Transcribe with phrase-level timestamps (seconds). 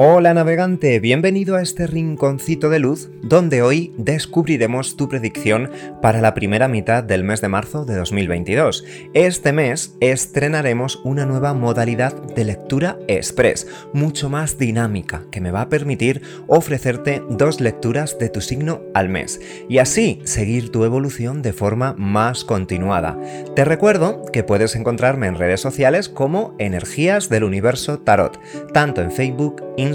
[0.00, 6.34] Hola navegante, bienvenido a este rinconcito de luz donde hoy descubriremos tu predicción para la
[6.34, 8.84] primera mitad del mes de marzo de 2022.
[9.12, 15.62] Este mes estrenaremos una nueva modalidad de lectura express, mucho más dinámica, que me va
[15.62, 21.42] a permitir ofrecerte dos lecturas de tu signo al mes y así seguir tu evolución
[21.42, 23.18] de forma más continuada.
[23.56, 28.38] Te recuerdo que puedes encontrarme en redes sociales como Energías del Universo Tarot,
[28.72, 29.87] tanto en Facebook, Instagram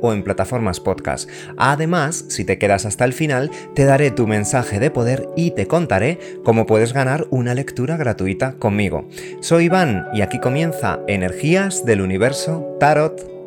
[0.00, 1.28] o en plataformas podcast.
[1.56, 5.66] Además, si te quedas hasta el final, te daré tu mensaje de poder y te
[5.66, 9.08] contaré cómo puedes ganar una lectura gratuita conmigo.
[9.40, 13.37] Soy Iván y aquí comienza Energías del Universo Tarot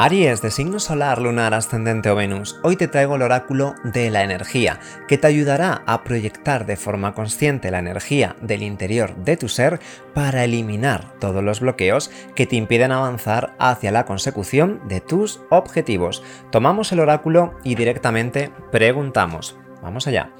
[0.00, 4.22] Aries, de signo solar, lunar, ascendente o Venus, hoy te traigo el oráculo de la
[4.22, 9.48] energía, que te ayudará a proyectar de forma consciente la energía del interior de tu
[9.48, 9.80] ser
[10.14, 16.22] para eliminar todos los bloqueos que te impiden avanzar hacia la consecución de tus objetivos.
[16.52, 19.58] Tomamos el oráculo y directamente preguntamos.
[19.82, 20.30] Vamos allá.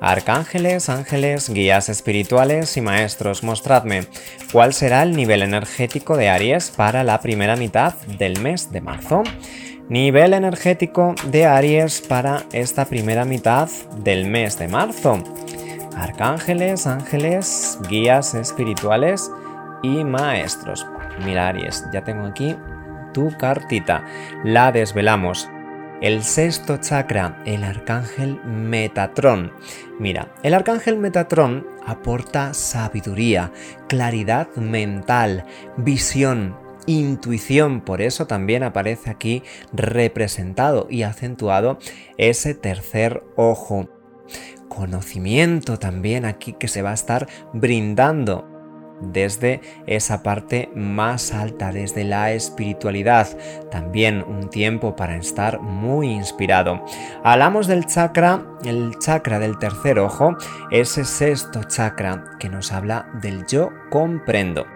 [0.00, 4.06] Arcángeles, ángeles, guías espirituales y maestros, mostradme
[4.52, 9.24] cuál será el nivel energético de Aries para la primera mitad del mes de marzo.
[9.88, 15.18] Nivel energético de Aries para esta primera mitad del mes de marzo.
[15.96, 19.28] Arcángeles, ángeles, guías espirituales
[19.82, 20.86] y maestros.
[21.24, 22.54] Mira Aries, ya tengo aquí
[23.12, 24.04] tu cartita.
[24.44, 25.48] La desvelamos
[26.00, 29.52] el sexto chakra, el arcángel Metatrón.
[29.98, 33.52] Mira, el arcángel Metatrón aporta sabiduría,
[33.88, 35.44] claridad mental,
[35.76, 41.78] visión, intuición, por eso también aparece aquí representado y acentuado
[42.16, 43.88] ese tercer ojo.
[44.68, 48.57] Conocimiento también aquí que se va a estar brindando
[49.00, 53.28] desde esa parte más alta, desde la espiritualidad.
[53.70, 56.84] También un tiempo para estar muy inspirado.
[57.24, 60.36] Hablamos del chakra, el chakra del tercer ojo,
[60.70, 64.66] ese sexto chakra que nos habla del yo comprendo.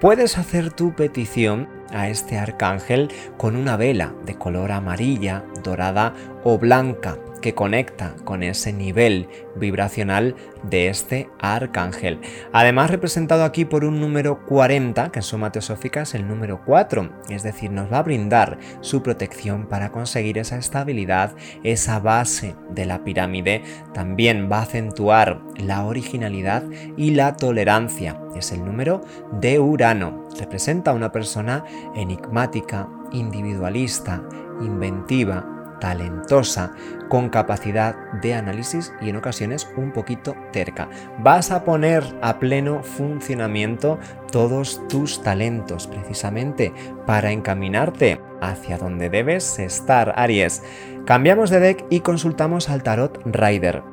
[0.00, 6.58] Puedes hacer tu petición a este arcángel con una vela de color amarilla, dorada o
[6.58, 12.20] blanca que conecta con ese nivel vibracional de este arcángel.
[12.52, 17.10] Además representado aquí por un número 40, que en suma teosófica es el número 4,
[17.28, 22.86] es decir, nos va a brindar su protección para conseguir esa estabilidad, esa base de
[22.86, 23.62] la pirámide.
[23.92, 26.64] También va a acentuar la originalidad
[26.96, 28.18] y la tolerancia.
[28.36, 30.28] Es el número de Urano.
[30.38, 31.64] Representa a una persona
[31.94, 34.22] enigmática, individualista,
[34.60, 36.70] inventiva, talentosa,
[37.08, 40.88] con capacidad de análisis y en ocasiones un poquito terca.
[41.18, 43.98] Vas a poner a pleno funcionamiento
[44.30, 46.72] todos tus talentos precisamente
[47.04, 50.62] para encaminarte hacia donde debes estar, Aries.
[51.04, 53.91] Cambiamos de deck y consultamos al tarot Rider.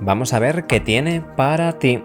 [0.00, 2.02] Vamos a ver qué tiene para ti.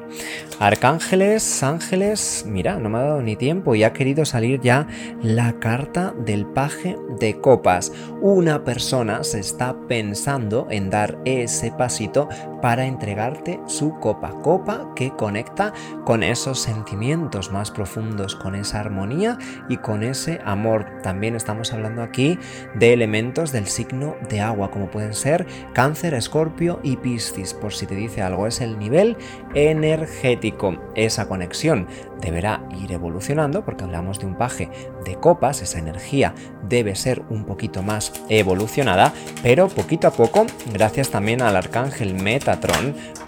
[0.59, 4.87] Arcángeles, ángeles, mira, no me ha dado ni tiempo y ha querido salir ya
[5.21, 7.91] la carta del paje de copas.
[8.21, 12.29] Una persona se está pensando en dar ese pasito
[12.61, 14.31] para entregarte su copa.
[14.41, 15.73] Copa que conecta
[16.05, 19.37] con esos sentimientos más profundos, con esa armonía
[19.69, 20.85] y con ese amor.
[21.03, 22.39] También estamos hablando aquí
[22.75, 27.85] de elementos del signo de agua, como pueden ser cáncer, escorpio y piscis, por si
[27.85, 28.47] te dice algo.
[28.47, 29.17] Es el nivel
[29.53, 30.77] energético.
[30.95, 31.87] Esa conexión
[32.21, 34.69] deberá ir evolucionando porque hablamos de un paje
[35.05, 36.33] de copas, esa energía
[36.67, 39.13] debe ser un poquito más evolucionada,
[39.43, 42.15] pero poquito a poco, gracias también al arcángel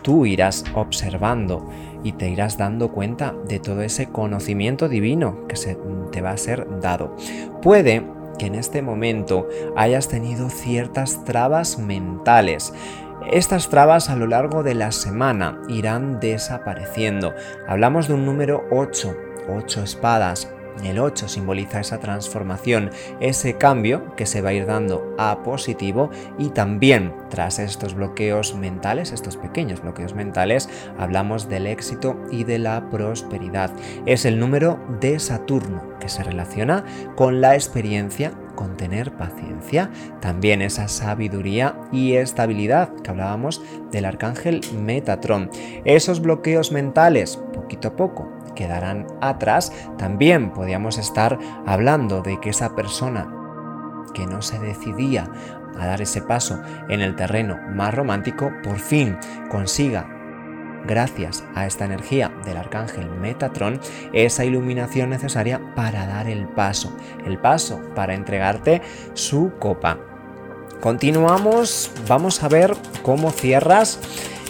[0.02, 1.70] Tú irás observando
[2.04, 5.78] y te irás dando cuenta de todo ese conocimiento divino que se
[6.12, 7.16] te va a ser dado.
[7.62, 8.04] Puede
[8.38, 12.74] que en este momento hayas tenido ciertas trabas mentales
[13.32, 17.36] estas trabas a lo largo de la semana irán desapareciendo.
[17.68, 19.16] Hablamos de un número 8,
[19.50, 20.52] 8 espadas,
[20.86, 26.10] el 8 simboliza esa transformación, ese cambio que se va a ir dando a positivo
[26.38, 32.60] y también tras estos bloqueos mentales, estos pequeños bloqueos mentales, hablamos del éxito y de
[32.60, 33.72] la prosperidad.
[34.06, 36.86] Es el número de Saturno que se relaciona
[37.16, 39.90] con la experiencia, con tener paciencia,
[40.22, 43.62] también esa sabiduría y estabilidad que hablábamos
[43.92, 45.50] del arcángel Metatron.
[45.86, 48.30] Esos bloqueos mentales, poquito a poco,
[48.60, 53.34] quedarán atrás, también podríamos estar hablando de que esa persona
[54.14, 55.32] que no se decidía
[55.80, 59.18] a dar ese paso en el terreno más romántico, por fin
[59.50, 60.10] consiga
[60.86, 63.80] gracias a esta energía del arcángel Metatron,
[64.12, 66.92] esa iluminación necesaria para dar el paso,
[67.26, 68.82] el paso para entregarte
[69.14, 70.00] su copa.
[70.82, 74.00] Continuamos, vamos a ver cómo cierras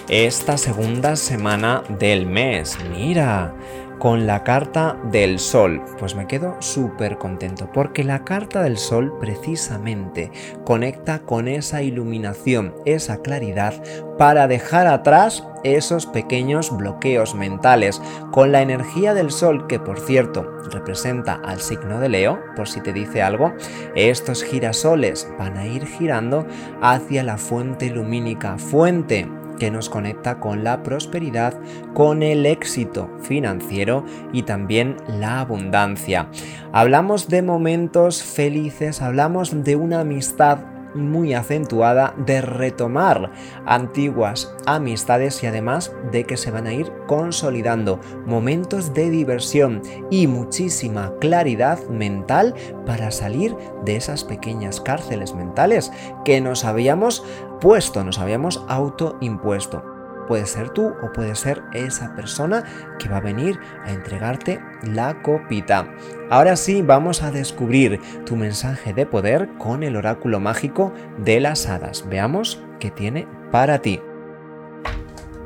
[0.10, 2.78] esta segunda semana del mes.
[2.92, 3.54] Mira,
[4.00, 5.84] con la carta del sol.
[6.00, 10.32] Pues me quedo súper contento porque la carta del sol precisamente
[10.66, 13.74] conecta con esa iluminación, esa claridad
[14.18, 18.02] para dejar atrás esos pequeños bloqueos mentales
[18.32, 22.80] con la energía del sol que por cierto representa al signo de Leo, por si
[22.80, 23.54] te dice algo,
[23.96, 26.48] estos girasoles van a ir girando
[26.82, 29.28] hacia la fuente lumínica, fuente
[29.60, 31.54] que nos conecta con la prosperidad,
[31.94, 34.04] con el éxito financiero
[34.34, 36.30] y también la abundancia.
[36.72, 43.32] Hablamos de momentos felices, hablamos de una amistad muy acentuada de retomar
[43.66, 50.28] antiguas amistades y además de que se van a ir consolidando momentos de diversión y
[50.28, 52.56] muchísima claridad mental
[52.86, 53.56] para salir
[53.86, 55.92] de esas pequeñas cárceles mentales
[56.26, 57.24] que nos habíamos
[57.62, 59.99] puesto, nos habíamos autoimpuesto.
[60.30, 62.64] Puede ser tú o puede ser esa persona
[63.00, 65.92] que va a venir a entregarte la copita.
[66.30, 71.68] Ahora sí, vamos a descubrir tu mensaje de poder con el oráculo mágico de las
[71.68, 72.06] hadas.
[72.08, 74.00] Veamos qué tiene para ti.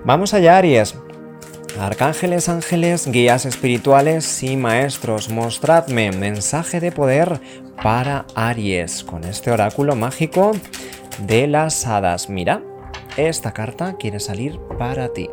[0.03, 0.95] Vamos allá, Aries.
[1.79, 7.39] Arcángeles, ángeles, guías espirituales y maestros, mostradme mensaje de poder
[7.81, 10.51] para Aries con este oráculo mágico
[11.19, 12.29] de las hadas.
[12.29, 12.61] Mira,
[13.17, 15.29] esta carta quiere salir para ti.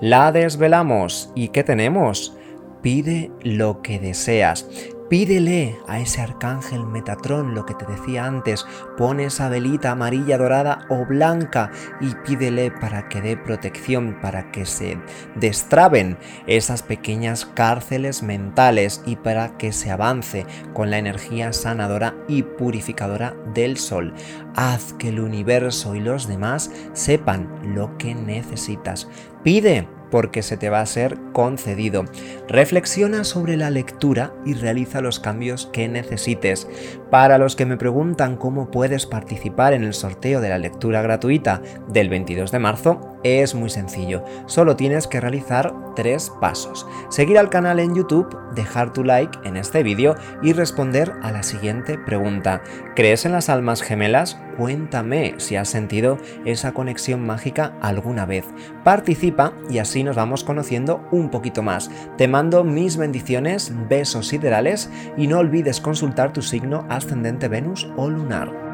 [0.00, 1.30] La desvelamos.
[1.34, 2.36] ¿Y qué tenemos?
[2.82, 4.66] Pide lo que deseas.
[5.08, 8.66] Pídele a ese arcángel Metatrón lo que te decía antes,
[8.98, 11.70] pone esa velita amarilla, dorada o blanca
[12.00, 14.98] y pídele para que dé protección, para que se
[15.36, 16.18] destraben
[16.48, 23.36] esas pequeñas cárceles mentales y para que se avance con la energía sanadora y purificadora
[23.54, 24.12] del sol.
[24.56, 29.08] Haz que el universo y los demás sepan lo que necesitas.
[29.44, 32.06] Pide porque se te va a ser concedido.
[32.48, 36.66] Reflexiona sobre la lectura y realiza los cambios que necesites.
[37.10, 41.60] Para los que me preguntan cómo puedes participar en el sorteo de la lectura gratuita
[41.88, 44.24] del 22 de marzo, es muy sencillo.
[44.46, 46.86] Solo tienes que realizar tres pasos.
[47.10, 51.42] Seguir al canal en YouTube, dejar tu like en este vídeo y responder a la
[51.42, 52.62] siguiente pregunta.
[52.94, 54.38] ¿Crees en las almas gemelas?
[54.56, 58.44] Cuéntame si has sentido esa conexión mágica alguna vez.
[58.84, 61.90] Participa y así nos vamos conociendo un poquito más.
[62.16, 68.08] Te mando mis bendiciones, besos siderales y no olvides consultar tu signo ascendente Venus o
[68.08, 68.65] lunar.